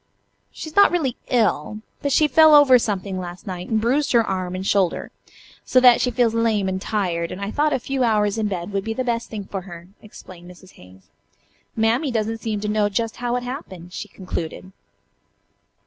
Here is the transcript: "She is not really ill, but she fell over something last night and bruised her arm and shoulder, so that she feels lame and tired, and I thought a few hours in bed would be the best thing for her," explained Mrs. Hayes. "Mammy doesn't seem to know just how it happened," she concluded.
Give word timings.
"She 0.51 0.67
is 0.67 0.75
not 0.75 0.89
really 0.89 1.15
ill, 1.27 1.81
but 2.01 2.11
she 2.11 2.27
fell 2.27 2.55
over 2.55 2.79
something 2.79 3.19
last 3.19 3.45
night 3.45 3.69
and 3.69 3.79
bruised 3.79 4.13
her 4.13 4.23
arm 4.25 4.55
and 4.55 4.65
shoulder, 4.65 5.11
so 5.63 5.79
that 5.79 6.01
she 6.01 6.09
feels 6.09 6.33
lame 6.33 6.67
and 6.67 6.81
tired, 6.81 7.31
and 7.31 7.39
I 7.39 7.51
thought 7.51 7.71
a 7.71 7.77
few 7.77 8.03
hours 8.03 8.39
in 8.39 8.47
bed 8.47 8.71
would 8.73 8.83
be 8.83 8.95
the 8.95 9.03
best 9.03 9.29
thing 9.29 9.43
for 9.45 9.61
her," 9.61 9.89
explained 10.01 10.49
Mrs. 10.49 10.71
Hayes. 10.71 11.09
"Mammy 11.75 12.09
doesn't 12.09 12.39
seem 12.41 12.59
to 12.61 12.67
know 12.67 12.89
just 12.89 13.17
how 13.17 13.35
it 13.35 13.43
happened," 13.43 13.93
she 13.93 14.07
concluded. 14.07 14.71